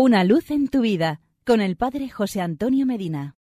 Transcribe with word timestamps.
Una 0.00 0.22
luz 0.22 0.52
en 0.52 0.68
tu 0.68 0.82
vida 0.82 1.20
con 1.44 1.60
el 1.60 1.76
Padre 1.76 2.08
José 2.08 2.40
Antonio 2.40 2.86
Medina. 2.86 3.34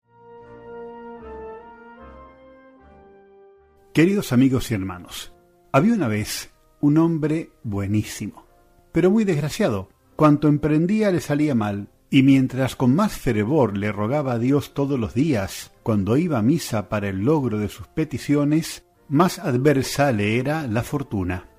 Queridos 3.93 4.33
amigos 4.33 4.71
y 4.71 4.73
hermanos, 4.73 5.35
había 5.71 5.93
una 5.93 6.07
vez 6.07 6.51
un 6.81 6.97
hombre 6.97 7.51
buenísimo, 7.61 8.47
pero 8.91 9.11
muy 9.11 9.23
desgraciado. 9.23 9.89
Cuanto 10.15 10.47
emprendía 10.47 11.11
le 11.11 11.19
salía 11.19 11.53
mal, 11.53 11.89
y 12.09 12.23
mientras 12.23 12.75
con 12.75 12.95
más 12.95 13.13
fervor 13.13 13.77
le 13.77 13.91
rogaba 13.91 14.33
a 14.33 14.39
Dios 14.39 14.73
todos 14.73 14.99
los 14.99 15.13
días, 15.13 15.71
cuando 15.83 16.17
iba 16.17 16.39
a 16.39 16.41
misa 16.41 16.89
para 16.89 17.07
el 17.07 17.19
logro 17.19 17.59
de 17.59 17.69
sus 17.69 17.85
peticiones, 17.87 18.83
más 19.09 19.37
adversa 19.37 20.11
le 20.11 20.39
era 20.39 20.65
la 20.65 20.81
fortuna. 20.81 21.49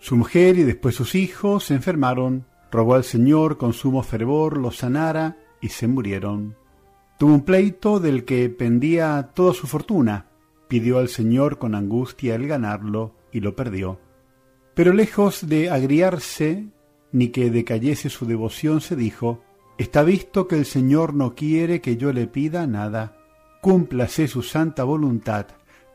Su 0.00 0.16
mujer 0.16 0.58
y 0.58 0.64
después 0.64 0.96
sus 0.96 1.14
hijos 1.14 1.66
se 1.66 1.74
enfermaron, 1.74 2.44
rogó 2.70 2.94
al 2.94 3.04
Señor 3.04 3.58
con 3.58 3.72
sumo 3.72 4.02
fervor 4.02 4.58
los 4.58 4.78
sanara 4.78 5.38
y 5.60 5.68
se 5.68 5.88
murieron. 5.88 6.56
Tuvo 7.18 7.34
un 7.34 7.44
pleito 7.44 8.00
del 8.00 8.24
que 8.24 8.48
pendía 8.48 9.30
toda 9.34 9.52
su 9.52 9.66
fortuna, 9.66 10.26
pidió 10.68 10.98
al 10.98 11.08
Señor 11.08 11.58
con 11.58 11.74
angustia 11.74 12.34
el 12.34 12.46
ganarlo 12.46 13.14
y 13.32 13.40
lo 13.40 13.56
perdió. 13.56 14.00
Pero 14.74 14.92
lejos 14.92 15.48
de 15.48 15.70
agriarse 15.70 16.68
ni 17.10 17.28
que 17.28 17.50
decayese 17.50 18.10
su 18.10 18.26
devoción, 18.26 18.80
se 18.80 18.94
dijo, 18.94 19.42
Está 19.78 20.02
visto 20.02 20.48
que 20.48 20.56
el 20.56 20.66
Señor 20.66 21.14
no 21.14 21.34
quiere 21.34 21.80
que 21.80 21.96
yo 21.96 22.12
le 22.12 22.26
pida 22.26 22.66
nada. 22.66 23.16
Cúmplase 23.62 24.28
su 24.28 24.42
santa 24.42 24.84
voluntad, 24.84 25.46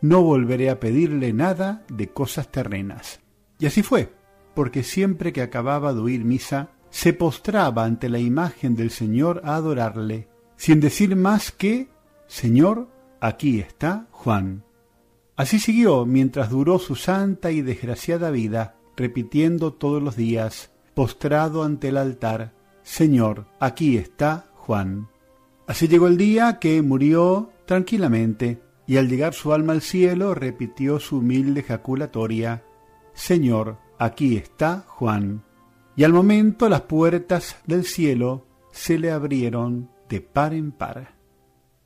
no 0.02 0.22
volveré 0.22 0.70
a 0.70 0.80
pedirle 0.80 1.34
nada 1.34 1.86
de 1.90 2.08
cosas 2.08 2.50
terrenas. 2.50 3.20
Y 3.60 3.66
así 3.66 3.84
fue, 3.84 4.14
porque 4.54 4.84
siempre 4.84 5.34
que 5.34 5.42
acababa 5.42 5.94
de 5.94 6.02
oír 6.02 6.26
misa, 6.26 6.70
se 6.90 7.14
postraba 7.14 7.86
ante 7.86 8.08
la 8.10 8.20
imagen 8.20 8.76
del 8.76 8.92
Señor 8.92 9.42
a 9.44 9.56
adorarle, 9.56 10.28
sin 10.56 10.80
decir 10.80 11.16
más 11.16 11.52
que, 11.52 11.90
Señor, 12.28 12.88
aquí 13.20 13.60
está 13.60 14.08
Juan. 14.12 14.64
Así 15.36 15.60
siguió 15.60 16.06
mientras 16.06 16.50
duró 16.50 16.78
su 16.78 16.96
santa 16.96 17.52
y 17.52 17.62
desgraciada 17.62 18.30
vida, 18.30 18.76
repitiendo 18.96 19.74
todos 19.74 20.04
los 20.04 20.16
días, 20.16 20.72
postrado 20.94 21.64
ante 21.64 21.88
el 21.88 21.98
altar, 21.98 22.54
Señor, 22.84 23.48
aquí 23.60 23.98
está 23.98 24.46
Juan. 24.54 25.10
Así 25.66 25.88
llegó 25.88 26.08
el 26.08 26.18
día 26.18 26.60
que 26.60 26.82
murió 26.82 27.50
tranquilamente, 27.66 28.62
y 28.86 28.98
al 28.98 29.08
llegar 29.08 29.34
su 29.34 29.54
alma 29.54 29.74
al 29.74 29.82
cielo 29.82 30.36
repitió 30.36 31.00
su 31.00 31.18
humilde 31.18 31.62
ejaculatoria, 31.62 32.64
Señor, 33.14 33.78
aquí 33.98 34.38
está 34.38 34.84
Juan. 34.88 35.44
Y 35.96 36.04
al 36.04 36.14
momento 36.14 36.70
las 36.70 36.82
puertas 36.82 37.58
del 37.66 37.86
cielo 37.86 38.46
se 38.72 38.98
le 38.98 39.12
abrieron 39.12 39.90
de 40.10 40.22
par 40.22 40.54
en 40.54 40.72
par. 40.72 41.14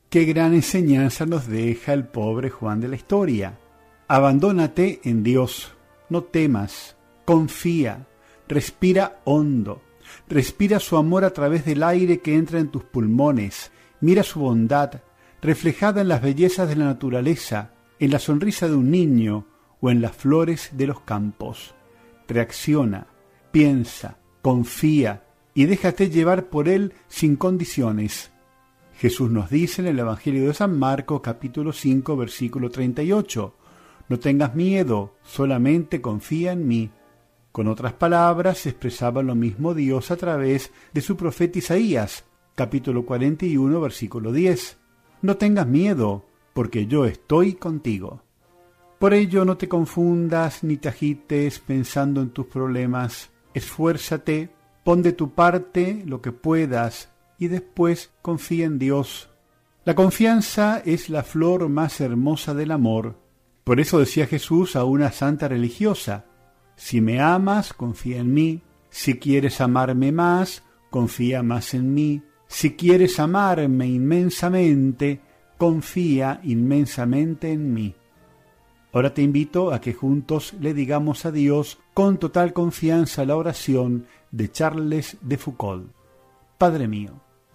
Qué 0.09 0.23
gran 0.23 0.53
enseñanza 0.53 1.25
nos 1.25 1.47
deja 1.47 1.93
el 1.93 2.05
pobre 2.07 2.49
Juan 2.49 2.79
de 2.79 2.87
la 2.87 2.95
historia. 2.95 3.59
Abandónate 4.07 5.01
en 5.03 5.21
Dios, 5.23 5.73
no 6.09 6.23
temas, 6.23 6.95
confía, 7.25 8.07
respira 8.47 9.19
hondo, 9.25 9.81
respira 10.29 10.79
su 10.79 10.95
amor 10.95 11.25
a 11.25 11.31
través 11.31 11.65
del 11.65 11.83
aire 11.83 12.19
que 12.19 12.35
entra 12.35 12.59
en 12.59 12.69
tus 12.69 12.83
pulmones, 12.83 13.71
mira 13.99 14.23
su 14.23 14.39
bondad, 14.39 15.01
reflejada 15.41 16.01
en 16.01 16.07
las 16.07 16.21
bellezas 16.21 16.69
de 16.69 16.77
la 16.77 16.85
naturaleza, 16.85 17.73
en 17.99 18.11
la 18.11 18.19
sonrisa 18.19 18.67
de 18.67 18.75
un 18.75 18.89
niño 18.89 19.45
o 19.81 19.89
en 19.89 20.01
las 20.01 20.15
flores 20.15 20.69
de 20.71 20.87
los 20.87 21.01
campos. 21.01 21.75
Reacciona, 22.27 23.07
piensa, 23.51 24.17
confía 24.41 25.23
y 25.53 25.65
déjate 25.65 26.09
llevar 26.09 26.49
por 26.49 26.69
él 26.69 26.93
sin 27.07 27.35
condiciones. 27.35 28.31
Jesús 28.97 29.29
nos 29.29 29.49
dice 29.49 29.81
en 29.81 29.87
el 29.87 29.99
Evangelio 29.99 30.47
de 30.47 30.53
San 30.53 30.77
Marcos 30.77 31.21
capítulo 31.21 31.71
5 31.71 32.17
versículo 32.17 32.69
38, 32.69 33.53
No 34.09 34.19
tengas 34.19 34.55
miedo, 34.55 35.15
solamente 35.23 36.01
confía 36.01 36.51
en 36.51 36.67
mí. 36.67 36.91
Con 37.51 37.67
otras 37.67 37.93
palabras, 37.93 38.65
expresaba 38.65 39.23
lo 39.23 39.33
mismo 39.33 39.73
Dios 39.73 40.11
a 40.11 40.15
través 40.15 40.71
de 40.93 41.01
su 41.01 41.17
profeta 41.17 41.59
Isaías, 41.59 42.25
capítulo 42.55 43.05
41, 43.05 43.81
versículo 43.81 44.31
10. 44.31 44.77
No 45.23 45.37
tengas 45.37 45.67
miedo, 45.67 46.25
porque 46.53 46.87
yo 46.87 47.05
estoy 47.05 47.53
contigo. 47.53 48.23
Por 48.99 49.13
ello 49.13 49.45
no 49.45 49.57
te 49.57 49.67
confundas 49.67 50.63
ni 50.63 50.77
te 50.77 50.89
agites 50.89 51.59
pensando 51.59 52.21
en 52.21 52.31
tus 52.31 52.47
problemas. 52.47 53.29
Esfuérzate, 53.53 54.49
pon 54.83 55.03
de 55.03 55.13
tu 55.13 55.33
parte 55.33 56.03
lo 56.05 56.21
que 56.21 56.31
puedas 56.31 57.11
y 57.37 57.47
después 57.47 58.11
confía 58.21 58.65
en 58.65 58.79
Dios. 58.79 59.29
La 59.85 59.93
confianza 59.93 60.81
es 60.83 61.09
la 61.09 61.23
flor 61.23 61.69
más 61.69 62.01
hermosa 62.01 62.53
del 62.53 62.71
amor. 62.71 63.19
Por 63.63 63.79
eso 63.79 63.99
decía 63.99 64.25
Jesús 64.25 64.75
a 64.75 64.83
una 64.83 65.11
santa 65.11 65.47
religiosa, 65.47 66.25
si 66.75 66.99
me 66.99 67.19
amas, 67.21 67.73
confía 67.73 68.17
en 68.17 68.33
mí, 68.33 68.61
si 68.89 69.19
quieres 69.19 69.61
amarme 69.61 70.11
más, 70.11 70.63
confía 70.89 71.43
más 71.43 71.73
en 71.73 71.93
mí, 71.93 72.23
si 72.47 72.75
quieres 72.75 73.19
amarme 73.19 73.87
inmensamente, 73.87 75.21
confía 75.57 76.39
inmensamente 76.43 77.51
en 77.51 77.73
mí. 77.73 77.95
Ahora 78.97 79.13
te 79.13 79.21
invito 79.21 79.73
a 79.73 79.79
que 79.79 79.93
juntos 79.93 80.55
le 80.59 80.73
digamos 80.73 81.27
a 81.27 81.31
Dios 81.31 81.77
con 81.93 82.17
total 82.17 82.51
confianza 82.51 83.25
la 83.25 83.35
oración 83.35 84.07
de 84.31 84.51
Charles 84.51 85.17
de 85.21 85.37
Foucault. 85.37 85.91
Padre 86.57 86.87
mío, 86.87 87.11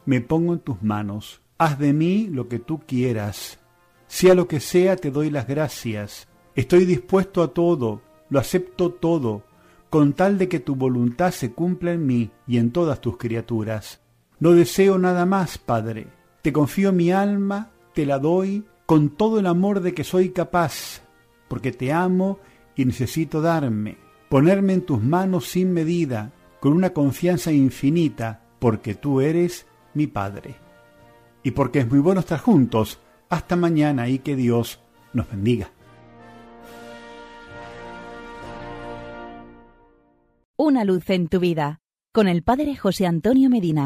me 0.07 0.21
pongo 0.21 0.53
en 0.53 0.61
tus 0.61 0.81
manos, 0.85 1.41
haz 1.59 1.81
de 1.81 1.93
mí 1.93 2.29
lo 2.31 2.47
que 2.47 2.61
tú 2.61 2.83
quieras. 2.87 3.59
Sea 4.07 4.37
lo 4.37 4.47
que 4.47 4.61
sea, 4.61 4.95
te 4.95 5.11
doy 5.11 5.31
las 5.31 5.49
gracias. 5.49 6.29
Estoy 6.55 6.85
dispuesto 6.85 7.43
a 7.43 7.49
todo, 7.49 8.03
lo 8.29 8.39
acepto 8.39 8.93
todo, 8.93 9.43
con 9.91 10.13
tal 10.13 10.39
de 10.39 10.49
que 10.49 10.61
tu 10.61 10.77
voluntad 10.77 11.33
se 11.33 11.51
cumpla 11.51 11.91
en 11.91 12.07
mí 12.07 12.31
y 12.47 12.59
en 12.59 12.71
todas 12.71 13.01
tus 13.01 13.17
criaturas. 13.17 14.01
No 14.39 14.53
deseo 14.53 14.97
nada 14.97 15.27
más, 15.27 15.59
Padre. 15.59 16.07
Te 16.41 16.53
confío 16.53 16.93
mi 16.93 17.11
alma, 17.11 17.73
te 17.95 18.07
la 18.07 18.21
doy 18.21 18.65
con 18.87 19.11
todo 19.11 19.41
el 19.41 19.49
amor 19.49 19.81
de 19.81 19.93
que 19.93 20.05
soy 20.05 20.31
capaz, 20.31 21.03
porque 21.53 21.71
te 21.71 21.93
amo 21.93 22.39
y 22.75 22.87
necesito 22.87 23.43
darme, 23.43 23.99
ponerme 24.31 24.73
en 24.73 24.87
tus 24.87 25.03
manos 25.03 25.49
sin 25.49 25.71
medida, 25.71 26.33
con 26.61 26.73
una 26.73 26.95
confianza 26.95 27.53
infinita, 27.53 28.41
porque 28.59 28.95
tú 28.95 29.21
eres 29.21 29.67
mi 29.93 30.07
Padre. 30.07 30.55
Y 31.43 31.51
porque 31.51 31.81
es 31.81 31.91
muy 31.91 31.99
bueno 31.99 32.21
estar 32.21 32.41
juntos, 32.41 33.01
hasta 33.29 33.55
mañana 33.55 34.09
y 34.09 34.21
que 34.21 34.35
Dios 34.35 34.81
nos 35.13 35.29
bendiga. 35.31 35.71
Una 40.57 40.85
luz 40.85 41.11
en 41.11 41.29
tu 41.29 41.39
vida, 41.39 41.83
con 42.13 42.29
el 42.29 42.43
Padre 42.43 42.77
José 42.77 43.07
Antonio 43.07 43.51
Medina. 43.51 43.81